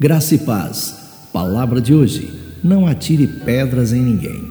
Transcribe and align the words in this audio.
Graça 0.00 0.34
e 0.34 0.38
paz. 0.38 0.94
Palavra 1.32 1.80
de 1.80 1.94
hoje: 1.94 2.28
não 2.64 2.86
atire 2.86 3.26
pedras 3.26 3.92
em 3.92 4.00
ninguém. 4.00 4.42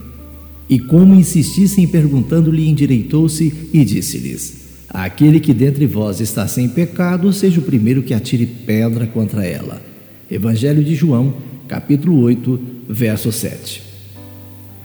E 0.70 0.80
como 0.80 1.16
insistissem 1.16 1.88
perguntando-lhe, 1.88 2.70
endireitou-se 2.70 3.70
e 3.74 3.84
disse-lhes: 3.84 4.86
Aquele 4.90 5.40
que 5.40 5.54
dentre 5.54 5.86
vós 5.88 6.22
está 6.22 6.48
sem 6.48 6.70
pecado, 6.70 7.34
seja 7.34 7.60
o 7.60 7.64
primeiro 7.64 8.04
que 8.04 8.14
atire 8.14 8.46
pedra 8.46 9.08
contra 9.08 9.46
ela. 9.46 9.82
Evangelho 10.30 10.84
de 10.84 10.96
João, 10.96 11.34
capítulo 11.68 12.22
8, 12.22 12.60
verso 12.88 13.32
7. 13.32 13.84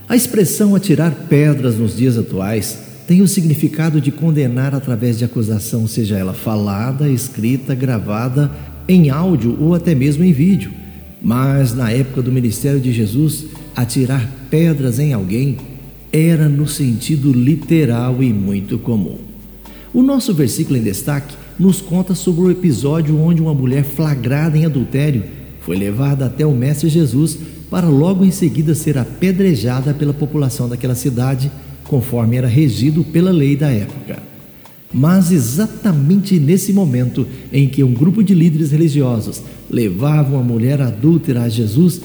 A 0.08 0.16
expressão 0.16 0.74
atirar 0.74 1.26
pedras 1.28 1.76
nos 1.76 1.96
dias 1.96 2.16
atuais 2.16 2.78
tem 3.06 3.22
o 3.22 3.28
significado 3.28 4.00
de 4.00 4.10
condenar 4.10 4.74
através 4.74 5.16
de 5.16 5.24
acusação, 5.24 5.86
seja 5.86 6.16
ela 6.16 6.34
falada, 6.34 7.08
escrita, 7.08 7.72
gravada 7.72 8.50
em 8.88 9.10
áudio 9.10 9.56
ou 9.60 9.74
até 9.74 9.94
mesmo 9.94 10.24
em 10.24 10.32
vídeo. 10.32 10.70
Mas 11.22 11.74
na 11.74 11.90
época 11.90 12.22
do 12.22 12.32
ministério 12.32 12.80
de 12.80 12.92
Jesus, 12.92 13.46
atirar 13.74 14.30
pedras 14.50 14.98
em 14.98 15.12
alguém 15.12 15.56
era 16.12 16.48
no 16.48 16.66
sentido 16.66 17.32
literal 17.32 18.22
e 18.22 18.32
muito 18.32 18.78
comum. 18.78 19.18
O 19.92 20.02
nosso 20.02 20.32
versículo 20.32 20.78
em 20.78 20.82
destaque 20.82 21.34
nos 21.58 21.80
conta 21.80 22.14
sobre 22.14 22.42
o 22.42 22.50
episódio 22.50 23.18
onde 23.18 23.40
uma 23.40 23.54
mulher 23.54 23.82
flagrada 23.82 24.56
em 24.56 24.64
adultério 24.64 25.24
foi 25.60 25.76
levada 25.76 26.26
até 26.26 26.46
o 26.46 26.52
Mestre 26.52 26.88
Jesus 26.88 27.38
para 27.70 27.88
logo 27.88 28.24
em 28.24 28.30
seguida 28.30 28.74
ser 28.74 28.96
apedrejada 28.98 29.92
pela 29.92 30.14
população 30.14 30.68
daquela 30.68 30.94
cidade, 30.94 31.50
conforme 31.84 32.36
era 32.36 32.46
regido 32.46 33.02
pela 33.02 33.30
lei 33.30 33.56
da 33.56 33.70
época. 33.70 34.15
Mas 34.92 35.32
exatamente 35.32 36.38
nesse 36.38 36.72
momento 36.72 37.26
em 37.52 37.68
que 37.68 37.82
um 37.82 37.92
grupo 37.92 38.22
de 38.22 38.34
líderes 38.34 38.70
religiosos 38.70 39.42
levavam 39.68 40.38
a 40.38 40.42
mulher 40.42 40.80
adúltera 40.80 41.42
a 41.42 41.48
Jesus, 41.48 42.00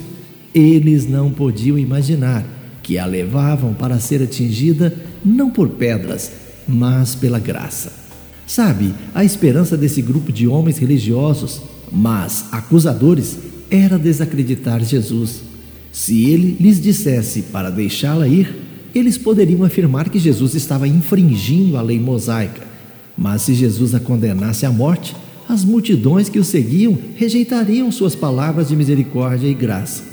eles 0.53 1.07
não 1.07 1.31
podiam 1.31 1.77
imaginar 1.77 2.45
que 2.81 2.97
a 2.97 3.05
levavam 3.05 3.73
para 3.73 3.99
ser 3.99 4.23
atingida 4.23 4.93
não 5.23 5.51
por 5.51 5.69
pedras, 5.69 6.31
mas 6.67 7.13
pela 7.13 7.39
graça. 7.39 7.93
Sabe, 8.47 8.93
a 9.13 9.23
esperança 9.23 9.77
desse 9.77 10.01
grupo 10.01 10.31
de 10.31 10.47
homens 10.47 10.77
religiosos, 10.77 11.61
mas 11.91 12.45
acusadores, 12.51 13.37
era 13.69 13.97
desacreditar 13.97 14.83
Jesus. 14.83 15.41
Se 15.91 16.25
ele 16.25 16.57
lhes 16.59 16.81
dissesse 16.81 17.43
para 17.43 17.69
deixá-la 17.69 18.27
ir, 18.27 18.53
eles 18.93 19.17
poderiam 19.17 19.63
afirmar 19.63 20.09
que 20.09 20.19
Jesus 20.19 20.55
estava 20.55 20.87
infringindo 20.87 21.77
a 21.77 21.81
lei 21.81 21.99
mosaica 21.99 22.70
mas 23.17 23.43
se 23.43 23.53
Jesus 23.53 23.93
a 23.93 23.99
condenasse 23.99 24.65
à 24.65 24.71
morte, 24.71 25.15
as 25.47 25.65
multidões 25.65 26.29
que 26.29 26.39
o 26.39 26.43
seguiam 26.43 26.97
rejeitariam 27.15 27.91
suas 27.91 28.15
palavras 28.15 28.69
de 28.69 28.75
misericórdia 28.75 29.47
e 29.47 29.53
graça. 29.53 30.03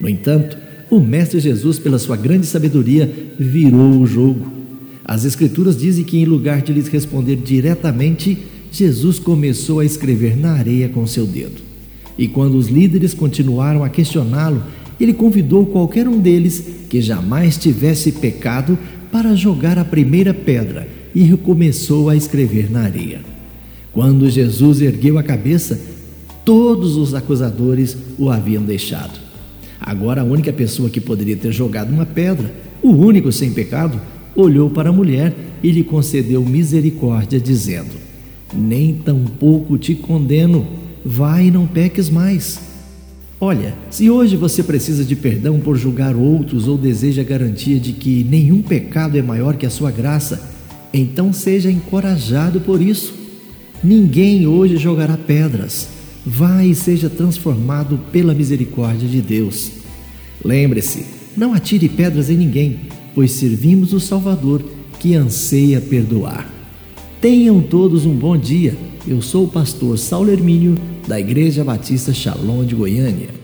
No 0.00 0.08
entanto, 0.08 0.56
o 0.90 0.98
Mestre 0.98 1.40
Jesus, 1.40 1.78
pela 1.78 1.98
sua 1.98 2.16
grande 2.16 2.46
sabedoria, 2.46 3.32
virou 3.38 4.00
o 4.00 4.06
jogo. 4.06 4.50
As 5.04 5.24
Escrituras 5.24 5.76
dizem 5.76 6.04
que, 6.04 6.18
em 6.18 6.24
lugar 6.24 6.62
de 6.62 6.72
lhes 6.72 6.88
responder 6.88 7.36
diretamente, 7.36 8.38
Jesus 8.72 9.18
começou 9.18 9.80
a 9.80 9.84
escrever 9.84 10.36
na 10.36 10.52
areia 10.52 10.88
com 10.88 11.06
seu 11.06 11.26
dedo. 11.26 11.60
E 12.16 12.26
quando 12.26 12.56
os 12.56 12.68
líderes 12.68 13.14
continuaram 13.14 13.84
a 13.84 13.88
questioná-lo, 13.88 14.62
ele 14.98 15.12
convidou 15.12 15.66
qualquer 15.66 16.08
um 16.08 16.18
deles 16.18 16.64
que 16.88 17.00
jamais 17.00 17.56
tivesse 17.56 18.12
pecado 18.12 18.78
para 19.12 19.34
jogar 19.34 19.78
a 19.78 19.84
primeira 19.84 20.34
pedra 20.34 20.97
e 21.18 21.22
recomeçou 21.24 22.08
a 22.08 22.14
escrever 22.14 22.70
na 22.70 22.82
areia. 22.82 23.20
Quando 23.92 24.30
Jesus 24.30 24.80
ergueu 24.80 25.18
a 25.18 25.22
cabeça, 25.24 25.76
todos 26.44 26.96
os 26.96 27.12
acusadores 27.12 27.96
o 28.16 28.30
haviam 28.30 28.62
deixado. 28.62 29.18
Agora, 29.80 30.20
a 30.20 30.24
única 30.24 30.52
pessoa 30.52 30.88
que 30.88 31.00
poderia 31.00 31.36
ter 31.36 31.50
jogado 31.50 31.90
uma 31.90 32.06
pedra, 32.06 32.54
o 32.80 32.90
único 32.90 33.32
sem 33.32 33.50
pecado, 33.50 34.00
olhou 34.36 34.70
para 34.70 34.90
a 34.90 34.92
mulher 34.92 35.34
e 35.60 35.72
lhe 35.72 35.82
concedeu 35.82 36.44
misericórdia, 36.44 37.40
dizendo: 37.40 37.96
Nem 38.54 38.94
tampouco 38.94 39.76
te 39.76 39.96
condeno, 39.96 40.68
vai 41.04 41.48
e 41.48 41.50
não 41.50 41.66
peques 41.66 42.08
mais. 42.08 42.60
Olha, 43.40 43.74
se 43.90 44.08
hoje 44.08 44.36
você 44.36 44.62
precisa 44.62 45.04
de 45.04 45.16
perdão 45.16 45.58
por 45.58 45.76
julgar 45.76 46.14
outros 46.14 46.68
ou 46.68 46.78
deseja 46.78 47.24
garantia 47.24 47.80
de 47.80 47.92
que 47.92 48.22
nenhum 48.22 48.62
pecado 48.62 49.18
é 49.18 49.22
maior 49.22 49.56
que 49.56 49.66
a 49.66 49.70
sua 49.70 49.90
graça, 49.90 50.56
então 50.92 51.32
seja 51.32 51.70
encorajado 51.70 52.60
por 52.60 52.80
isso. 52.80 53.14
Ninguém 53.82 54.46
hoje 54.46 54.76
jogará 54.76 55.16
pedras. 55.16 55.88
Vá 56.24 56.64
e 56.64 56.74
seja 56.74 57.08
transformado 57.08 57.98
pela 58.12 58.34
misericórdia 58.34 59.08
de 59.08 59.20
Deus. 59.20 59.70
Lembre-se, 60.44 61.06
não 61.36 61.54
atire 61.54 61.88
pedras 61.88 62.28
em 62.30 62.36
ninguém, 62.36 62.80
pois 63.14 63.32
servimos 63.32 63.92
o 63.92 64.00
Salvador 64.00 64.64
que 64.98 65.14
anseia 65.14 65.80
perdoar. 65.80 66.52
Tenham 67.20 67.60
todos 67.60 68.04
um 68.04 68.14
bom 68.14 68.36
dia. 68.36 68.76
Eu 69.06 69.22
sou 69.22 69.44
o 69.44 69.48
pastor 69.48 69.98
Saulo 69.98 70.30
Hermínio, 70.30 70.76
da 71.06 71.18
Igreja 71.18 71.64
Batista 71.64 72.12
Shalom 72.12 72.64
de 72.64 72.74
Goiânia. 72.74 73.37